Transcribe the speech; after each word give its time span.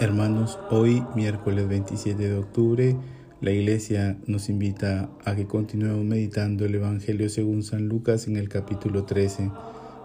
Hermanos, 0.00 0.58
hoy 0.70 1.04
miércoles 1.14 1.68
27 1.68 2.28
de 2.28 2.36
octubre, 2.36 2.96
la 3.40 3.52
iglesia 3.52 4.18
nos 4.26 4.48
invita 4.48 5.08
a 5.24 5.36
que 5.36 5.46
continuemos 5.46 6.04
meditando 6.04 6.64
el 6.64 6.74
Evangelio 6.74 7.28
según 7.28 7.62
San 7.62 7.86
Lucas 7.86 8.26
en 8.26 8.36
el 8.36 8.48
capítulo 8.48 9.04
13. 9.04 9.52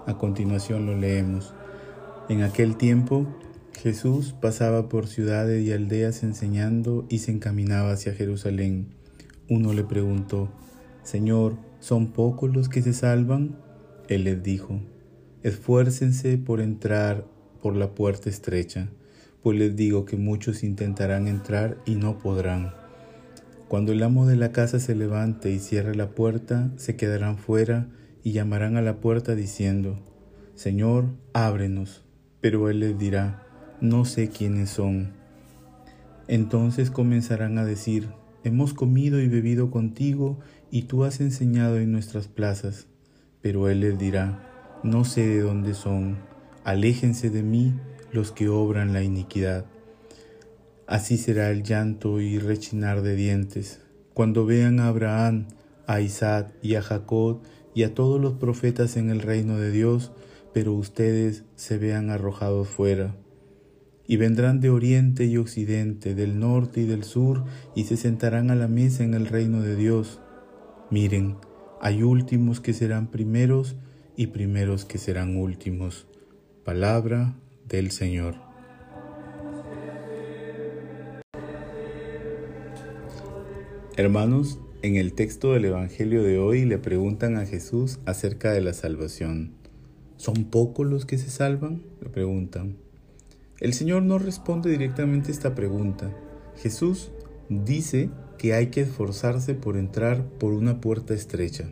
A 0.05 0.15
continuación 0.19 0.85
lo 0.85 0.95
leemos. 0.95 1.55
En 2.29 2.43
aquel 2.43 2.77
tiempo, 2.77 3.25
Jesús 3.81 4.35
pasaba 4.39 4.89
por 4.89 5.07
ciudades 5.07 5.65
y 5.65 5.71
aldeas 5.71 6.21
enseñando 6.21 7.07
y 7.09 7.17
se 7.17 7.31
encaminaba 7.31 7.93
hacia 7.93 8.13
Jerusalén. 8.13 8.89
Uno 9.49 9.73
le 9.73 9.83
preguntó, 9.83 10.51
Señor, 11.01 11.57
¿son 11.79 12.11
pocos 12.11 12.55
los 12.55 12.69
que 12.69 12.83
se 12.83 12.93
salvan? 12.93 13.57
Él 14.07 14.25
les 14.25 14.43
dijo, 14.43 14.81
esfuércense 15.41 16.37
por 16.37 16.61
entrar 16.61 17.25
por 17.59 17.75
la 17.75 17.95
puerta 17.95 18.29
estrecha 18.29 18.91
pues 19.43 19.57
les 19.57 19.75
digo 19.75 20.05
que 20.05 20.17
muchos 20.17 20.63
intentarán 20.63 21.27
entrar 21.27 21.77
y 21.85 21.95
no 21.95 22.17
podrán. 22.17 22.73
Cuando 23.67 23.91
el 23.91 24.01
amo 24.03 24.25
de 24.25 24.35
la 24.35 24.51
casa 24.51 24.79
se 24.79 24.95
levante 24.95 25.51
y 25.51 25.59
cierre 25.59 25.95
la 25.95 26.09
puerta, 26.09 26.71
se 26.77 26.95
quedarán 26.95 27.37
fuera 27.37 27.87
y 28.23 28.31
llamarán 28.31 28.77
a 28.77 28.81
la 28.81 28.95
puerta 28.95 29.35
diciendo, 29.35 29.99
Señor, 30.55 31.05
ábrenos. 31.33 32.03
Pero 32.41 32.69
él 32.69 32.79
les 32.79 32.97
dirá, 32.97 33.45
no 33.79 34.05
sé 34.05 34.29
quiénes 34.29 34.69
son. 34.71 35.11
Entonces 36.27 36.89
comenzarán 36.89 37.57
a 37.57 37.65
decir, 37.65 38.09
hemos 38.43 38.73
comido 38.73 39.19
y 39.19 39.27
bebido 39.27 39.71
contigo 39.71 40.39
y 40.71 40.83
tú 40.83 41.03
has 41.03 41.21
enseñado 41.21 41.79
en 41.79 41.91
nuestras 41.91 42.27
plazas. 42.27 42.87
Pero 43.41 43.69
él 43.69 43.81
les 43.81 43.97
dirá, 43.97 44.79
no 44.83 45.05
sé 45.05 45.27
de 45.27 45.41
dónde 45.41 45.73
son, 45.73 46.17
aléjense 46.63 47.29
de 47.29 47.43
mí 47.43 47.73
los 48.11 48.31
que 48.31 48.49
obran 48.49 48.93
la 48.93 49.03
iniquidad. 49.03 49.65
Así 50.87 51.17
será 51.17 51.51
el 51.51 51.63
llanto 51.63 52.19
y 52.19 52.39
rechinar 52.39 53.01
de 53.01 53.15
dientes, 53.15 53.81
cuando 54.13 54.45
vean 54.45 54.79
a 54.79 54.87
Abraham, 54.87 55.47
a 55.85 56.01
Isaac 56.01 56.53
y 56.61 56.75
a 56.75 56.81
Jacob 56.81 57.41
y 57.73 57.83
a 57.83 57.93
todos 57.93 58.19
los 58.19 58.33
profetas 58.33 58.97
en 58.97 59.09
el 59.09 59.21
reino 59.21 59.57
de 59.57 59.71
Dios, 59.71 60.11
pero 60.53 60.73
ustedes 60.73 61.43
se 61.55 61.77
vean 61.77 62.09
arrojados 62.09 62.67
fuera. 62.67 63.15
Y 64.07 64.17
vendrán 64.17 64.59
de 64.59 64.71
oriente 64.71 65.25
y 65.25 65.37
occidente, 65.37 66.15
del 66.15 66.39
norte 66.39 66.81
y 66.81 66.85
del 66.85 67.03
sur, 67.03 67.45
y 67.75 67.83
se 67.83 67.95
sentarán 67.95 68.49
a 68.49 68.55
la 68.55 68.67
mesa 68.67 69.03
en 69.03 69.13
el 69.13 69.27
reino 69.27 69.61
de 69.61 69.75
Dios. 69.75 70.19
Miren, 70.89 71.37
hay 71.79 72.01
últimos 72.01 72.59
que 72.59 72.73
serán 72.73 73.07
primeros 73.07 73.75
y 74.15 74.27
primeros 74.27 74.85
que 74.85 74.97
serán 74.97 75.37
últimos. 75.37 76.07
Palabra 76.65 77.35
del 77.69 77.91
Señor. 77.91 78.35
Hermanos, 83.95 84.59
en 84.81 84.95
el 84.95 85.13
texto 85.13 85.53
del 85.53 85.65
Evangelio 85.65 86.23
de 86.23 86.39
hoy 86.39 86.65
le 86.65 86.77
preguntan 86.77 87.37
a 87.37 87.45
Jesús 87.45 87.99
acerca 88.05 88.51
de 88.51 88.61
la 88.61 88.73
salvación. 88.73 89.53
¿Son 90.17 90.45
pocos 90.45 90.87
los 90.87 91.05
que 91.05 91.17
se 91.17 91.29
salvan? 91.29 91.83
Le 92.01 92.09
preguntan. 92.09 92.77
El 93.59 93.73
Señor 93.73 94.03
no 94.03 94.19
responde 94.19 94.69
directamente 94.69 95.31
esta 95.31 95.53
pregunta. 95.53 96.11
Jesús 96.57 97.11
dice 97.49 98.09
que 98.37 98.53
hay 98.53 98.67
que 98.67 98.81
esforzarse 98.81 99.53
por 99.53 99.75
entrar 99.75 100.23
por 100.39 100.53
una 100.53 100.79
puerta 100.79 101.13
estrecha. 101.13 101.69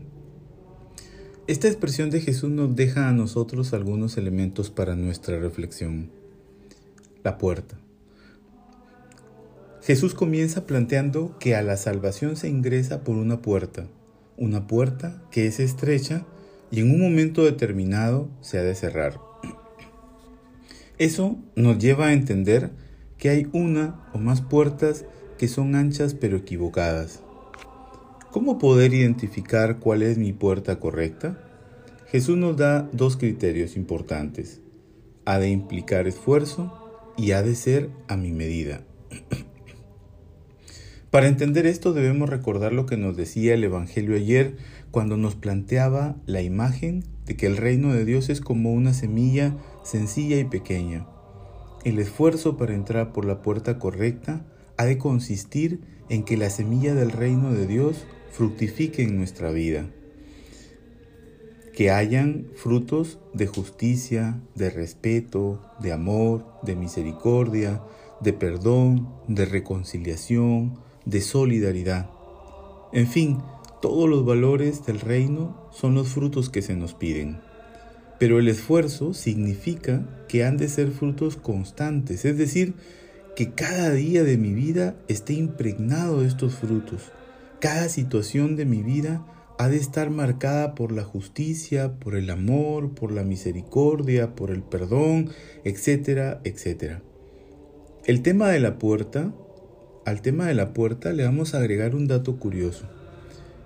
Esta 1.48 1.70
expresión 1.70 2.10
de 2.10 2.20
Jesús 2.20 2.50
nos 2.50 2.76
deja 2.76 3.08
a 3.08 3.14
nosotros 3.14 3.74
algunos 3.74 4.18
elementos 4.18 4.70
para 4.70 4.98
nuestra 4.98 5.40
reflexión. 5.40 6.10
La 7.24 7.38
puerta. 7.38 7.78
Jesús 9.82 10.14
comienza 10.14 10.66
planteando 10.66 11.38
que 11.40 11.56
a 11.56 11.62
la 11.62 11.78
salvación 11.78 12.36
se 12.36 12.50
ingresa 12.50 13.06
por 13.06 13.16
una 13.16 13.42
puerta, 13.42 13.88
una 14.36 14.68
puerta 14.68 15.24
que 15.32 15.48
es 15.48 15.62
estrecha 15.62 16.26
y 16.70 16.82
en 16.82 16.92
un 16.92 17.00
momento 17.00 17.46
determinado 17.46 18.28
se 18.42 18.60
ha 18.60 18.64
de 18.64 18.76
cerrar. 18.76 19.18
Eso 20.98 21.38
nos 21.56 21.78
lleva 21.78 22.08
a 22.08 22.14
entender 22.14 22.72
que 23.18 23.30
hay 23.30 23.48
una 23.54 24.06
o 24.12 24.18
más 24.18 24.42
puertas 24.42 25.06
que 25.38 25.48
son 25.48 25.76
anchas 25.76 26.14
pero 26.14 26.36
equivocadas. 26.36 27.22
¿Cómo 28.32 28.60
poder 28.60 28.94
identificar 28.94 29.80
cuál 29.80 30.04
es 30.04 30.18
mi 30.18 30.34
puerta 30.34 30.80
correcta? 30.80 31.47
Jesús 32.10 32.38
nos 32.38 32.56
da 32.56 32.90
dos 32.94 33.18
criterios 33.18 33.76
importantes. 33.76 34.62
Ha 35.26 35.40
de 35.40 35.50
implicar 35.50 36.08
esfuerzo 36.08 36.72
y 37.18 37.32
ha 37.32 37.44
de 37.44 37.54
ser 37.54 37.90
a 38.08 38.16
mi 38.16 38.32
medida. 38.32 38.82
Para 41.12 41.28
entender 41.28 41.66
esto 41.66 41.92
debemos 41.92 42.30
recordar 42.30 42.72
lo 42.72 42.86
que 42.86 42.96
nos 42.96 43.18
decía 43.18 43.56
el 43.56 43.64
Evangelio 43.66 44.16
ayer 44.16 44.56
cuando 44.90 45.18
nos 45.18 45.36
planteaba 45.36 46.16
la 46.26 46.42
imagen 46.42 47.04
de 47.26 47.36
que 47.36 47.46
el 47.46 47.58
reino 47.58 47.94
de 47.94 48.06
Dios 48.06 48.30
es 48.30 48.40
como 48.40 48.72
una 48.72 48.94
semilla 48.94 49.58
sencilla 49.84 50.40
y 50.40 50.46
pequeña. 50.46 51.08
El 51.84 52.00
esfuerzo 52.00 52.56
para 52.56 52.74
entrar 52.74 53.12
por 53.12 53.26
la 53.26 53.42
puerta 53.42 53.80
correcta 53.80 54.46
ha 54.78 54.86
de 54.86 54.98
consistir 54.98 55.82
en 56.08 56.24
que 56.24 56.38
la 56.38 56.50
semilla 56.50 56.96
del 56.96 57.12
reino 57.12 57.52
de 57.52 57.68
Dios 57.68 58.06
fructifique 58.32 59.04
en 59.04 59.18
nuestra 59.18 59.52
vida 59.52 59.88
que 61.78 61.92
hayan 61.92 62.48
frutos 62.56 63.20
de 63.36 63.46
justicia, 63.46 64.42
de 64.56 64.72
respeto, 64.72 65.62
de 65.80 65.92
amor, 65.92 66.44
de 66.64 66.76
misericordia, 66.76 67.84
de 68.20 68.34
perdón, 68.34 69.08
de 69.28 69.46
reconciliación, 69.46 70.80
de 71.06 71.22
solidaridad. 71.22 72.10
En 72.94 73.06
fin, 73.06 73.38
todos 73.80 74.10
los 74.10 74.26
valores 74.26 74.88
del 74.88 75.00
reino 75.00 75.70
son 75.70 75.94
los 75.94 76.08
frutos 76.08 76.50
que 76.50 76.64
se 76.64 76.76
nos 76.76 76.96
piden. 76.96 77.42
Pero 78.20 78.40
el 78.40 78.48
esfuerzo 78.48 79.14
significa 79.14 80.26
que 80.28 80.44
han 80.44 80.58
de 80.58 80.70
ser 80.70 80.90
frutos 80.90 81.36
constantes, 81.36 82.26
es 82.26 82.40
decir, 82.40 82.74
que 83.36 83.52
cada 83.52 83.92
día 83.92 84.24
de 84.24 84.40
mi 84.40 84.56
vida 84.56 84.96
esté 85.08 85.34
impregnado 85.34 86.22
de 86.22 86.28
estos 86.28 86.56
frutos. 86.56 87.12
Cada 87.60 87.88
situación 87.88 88.56
de 88.56 88.66
mi 88.66 88.82
vida 88.82 89.24
ha 89.58 89.70
de 89.70 89.78
estar 89.78 90.10
marcada 90.12 90.76
por 90.76 90.92
la 90.92 91.04
justicia, 91.04 91.94
por 92.00 92.16
el 92.16 92.30
amor, 92.30 92.94
por 92.94 93.12
la 93.12 93.24
misericordia, 93.24 94.36
por 94.36 94.52
el 94.52 94.62
perdón, 94.62 95.32
etcétera, 95.64 96.42
etcétera. 96.44 97.02
El 98.06 98.22
tema 98.22 98.50
de 98.50 98.60
la 98.60 98.78
puerta, 98.78 99.34
al 100.06 100.22
tema 100.22 100.46
de 100.46 100.54
la 100.54 100.74
puerta 100.74 101.12
le 101.12 101.24
vamos 101.24 101.54
a 101.54 101.58
agregar 101.58 101.96
un 101.96 102.08
dato 102.08 102.38
curioso. 102.38 102.86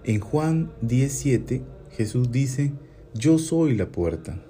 En 0.03 0.19
Juan 0.19 0.72
17 0.81 1.62
Jesús 1.91 2.31
dice, 2.31 2.72
yo 3.13 3.38
soy 3.38 3.75
la 3.75 3.88
puerta. 3.88 4.41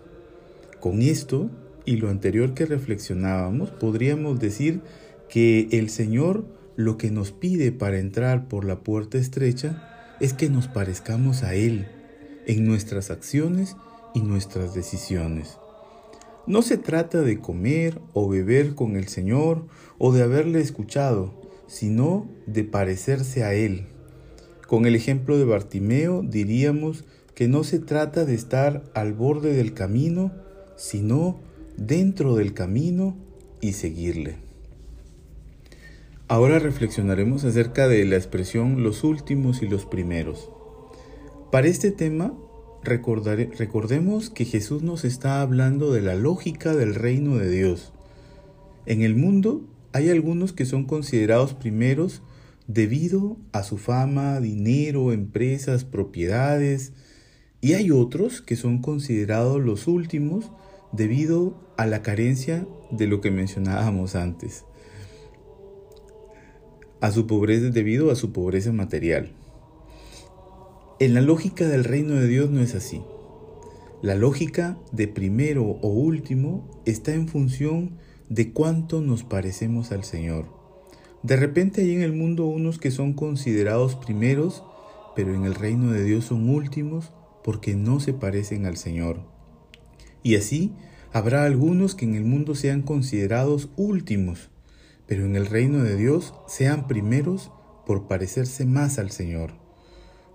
Con 0.80 1.02
esto 1.02 1.50
y 1.86 1.98
lo 1.98 2.10
anterior 2.10 2.54
que 2.54 2.66
reflexionábamos, 2.66 3.72
podríamos 3.72 4.40
decir 4.40 4.82
que 5.28 5.68
el 5.72 5.90
Señor 5.90 6.46
lo 6.76 6.98
que 6.98 7.10
nos 7.10 7.32
pide 7.32 7.72
para 7.72 8.00
entrar 8.00 8.48
por 8.48 8.64
la 8.64 8.80
puerta 8.80 9.18
estrecha 9.18 9.91
es 10.22 10.34
que 10.34 10.50
nos 10.50 10.68
parezcamos 10.68 11.42
a 11.42 11.56
Él 11.56 11.88
en 12.46 12.66
nuestras 12.66 13.10
acciones 13.10 13.76
y 14.14 14.22
nuestras 14.22 14.76
decisiones. 14.76 15.58
No 16.46 16.62
se 16.62 16.78
trata 16.78 17.22
de 17.22 17.40
comer 17.40 18.00
o 18.14 18.30
beber 18.30 18.76
con 18.76 18.96
el 18.96 19.08
Señor 19.08 19.66
o 19.98 20.14
de 20.14 20.22
haberle 20.22 20.62
escuchado, 20.62 21.34
sino 21.68 22.30
de 22.46 22.64
parecerse 22.64 23.44
a 23.44 23.56
Él. 23.56 23.88
Con 24.68 24.86
el 24.86 24.96
ejemplo 24.96 25.40
de 25.40 25.46
Bartimeo 25.46 26.22
diríamos 26.22 27.04
que 27.34 27.48
no 27.48 27.64
se 27.64 27.80
trata 27.80 28.24
de 28.24 28.36
estar 28.36 28.84
al 28.94 29.14
borde 29.14 29.54
del 29.54 29.74
camino, 29.74 30.32
sino 30.78 31.40
dentro 31.78 32.36
del 32.36 32.54
camino 32.54 33.18
y 33.60 33.74
seguirle. 33.74 34.51
Ahora 36.32 36.60
reflexionaremos 36.60 37.44
acerca 37.44 37.90
de 37.90 38.06
la 38.06 38.16
expresión 38.16 38.84
los 38.84 39.04
últimos 39.04 39.62
y 39.62 39.68
los 39.68 39.86
primeros. 39.86 40.50
Para 41.52 41.68
este 41.68 41.92
tema, 41.92 42.34
recordemos 42.84 44.30
que 44.30 44.46
Jesús 44.46 44.82
nos 44.82 45.04
está 45.04 45.42
hablando 45.42 45.92
de 45.92 46.00
la 46.00 46.16
lógica 46.16 46.74
del 46.74 46.96
reino 46.96 47.36
de 47.36 47.50
Dios. 47.50 47.92
En 48.86 49.02
el 49.02 49.14
mundo 49.14 49.68
hay 49.92 50.10
algunos 50.10 50.54
que 50.54 50.66
son 50.66 50.86
considerados 50.86 51.54
primeros 51.54 52.22
debido 52.66 53.36
a 53.52 53.64
su 53.64 53.78
fama, 53.78 54.40
dinero, 54.40 55.12
empresas, 55.12 55.84
propiedades, 55.84 56.94
y 57.60 57.74
hay 57.74 57.92
otros 57.92 58.42
que 58.42 58.56
son 58.56 58.82
considerados 58.82 59.60
los 59.60 59.86
últimos 59.86 60.50
debido 60.94 61.74
a 61.76 61.86
la 61.88 62.02
carencia 62.02 62.66
de 62.90 63.08
lo 63.08 63.20
que 63.20 63.32
mencionábamos 63.32 64.16
antes 64.16 64.64
a 67.02 67.12
su 67.12 67.28
pobreza 67.28 67.70
debido 67.70 68.12
a 68.12 68.16
su 68.16 68.32
pobreza 68.32 68.72
material. 68.72 69.34
En 71.00 71.14
la 71.16 71.22
lógica 71.22 71.68
del 71.68 71.84
reino 71.84 72.14
de 72.14 72.28
Dios 72.28 72.52
no 72.52 72.62
es 72.62 72.76
así. 72.76 73.02
La 74.04 74.16
lógica 74.16 74.78
de 74.92 75.08
primero 75.08 75.64
o 75.64 75.88
último 75.90 76.82
está 76.86 77.14
en 77.14 77.28
función 77.28 77.98
de 78.30 78.54
cuánto 78.54 79.02
nos 79.02 79.24
parecemos 79.24 79.92
al 79.92 80.04
Señor. 80.04 80.46
De 81.24 81.36
repente 81.36 81.82
hay 81.82 81.94
en 81.94 82.02
el 82.02 82.14
mundo 82.14 82.46
unos 82.46 82.80
que 82.80 82.92
son 82.92 83.14
considerados 83.14 83.96
primeros, 83.96 84.64
pero 85.16 85.36
en 85.36 85.46
el 85.46 85.56
reino 85.56 85.92
de 85.92 86.04
Dios 86.04 86.26
son 86.26 86.50
últimos 86.50 87.12
porque 87.44 87.76
no 87.76 88.00
se 88.00 88.14
parecen 88.14 88.66
al 88.66 88.78
Señor. 88.78 89.22
Y 90.24 90.36
así 90.36 90.72
habrá 91.14 91.44
algunos 91.46 91.96
que 91.96 92.06
en 92.06 92.16
el 92.16 92.26
mundo 92.26 92.56
sean 92.56 92.84
considerados 92.84 93.70
últimos, 93.76 94.50
pero 95.12 95.26
en 95.26 95.36
el 95.36 95.46
reino 95.46 95.84
de 95.84 95.98
Dios 95.98 96.34
sean 96.48 96.88
primeros 96.88 97.52
por 97.86 98.08
parecerse 98.08 98.66
más 98.66 98.98
al 98.98 99.12
Señor. 99.12 99.52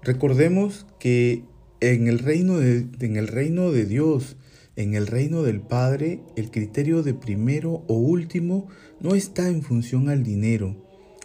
Recordemos 0.02 0.84
que 0.99 1.44
en 1.81 2.08
el 2.08 2.19
reino 2.19 2.58
de, 2.58 2.87
en 3.00 3.17
el 3.17 3.26
reino 3.26 3.73
de 3.73 3.87
Dios, 3.87 4.37
en 4.76 4.93
el 4.93 5.06
reino 5.06 5.43
del 5.43 5.62
Padre, 5.62 6.20
el 6.37 6.50
criterio 6.50 7.02
de 7.02 7.14
primero 7.14 7.84
o 7.88 7.94
último 7.94 8.69
no 9.00 9.14
está 9.14 9.49
en 9.49 9.62
función 9.62 10.11
al 10.11 10.23
dinero, 10.23 10.76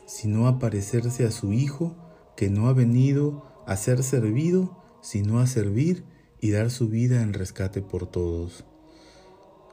sino 0.05 0.47
a 0.47 0.57
parecerse 0.57 1.25
a 1.25 1.31
su 1.31 1.51
Hijo, 1.51 1.97
que 2.37 2.49
no 2.49 2.69
ha 2.69 2.73
venido 2.73 3.51
a 3.67 3.75
ser 3.75 4.01
servido, 4.03 4.81
sino 5.01 5.41
a 5.41 5.45
servir 5.45 6.05
y 6.39 6.51
dar 6.51 6.71
su 6.71 6.87
vida 6.87 7.21
en 7.21 7.33
rescate 7.33 7.81
por 7.81 8.09
todos. 8.09 8.63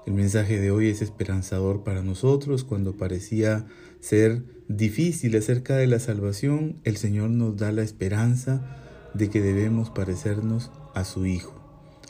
El 0.08 0.14
mensaje 0.14 0.58
de 0.58 0.70
hoy 0.70 0.88
es 0.88 1.02
esperanzador 1.02 1.84
para 1.84 2.02
nosotros. 2.02 2.64
Cuando 2.64 2.96
parecía 2.96 3.66
ser 4.00 4.42
difícil 4.66 5.36
acerca 5.36 5.76
de 5.76 5.86
la 5.86 5.98
salvación, 5.98 6.80
el 6.84 6.96
Señor 6.96 7.28
nos 7.28 7.58
da 7.58 7.72
la 7.72 7.82
esperanza 7.82 8.74
de 9.12 9.28
que 9.28 9.42
debemos 9.42 9.90
parecernos 9.90 10.70
a 10.94 11.04
su 11.04 11.26
Hijo. 11.26 11.52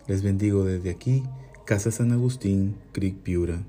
Les 0.06 0.23
bendigo 0.23 0.62
desde 0.62 0.91
aquí, 0.91 1.25
Casa 1.67 1.91
San 1.91 2.12
Agustín, 2.12 2.77
Creek 2.93 3.17
Piura. 3.17 3.67